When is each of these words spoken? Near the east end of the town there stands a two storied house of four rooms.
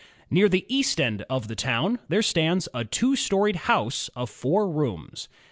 Near 0.31 0.49
the 0.49 0.65
east 0.67 0.99
end 0.99 1.21
of 1.29 1.47
the 1.47 1.55
town 1.55 1.99
there 2.09 2.23
stands 2.23 2.67
a 2.73 2.83
two 2.83 3.15
storied 3.15 3.55
house 3.69 4.09
of 4.15 4.31
four 4.31 4.67
rooms. 4.67 5.27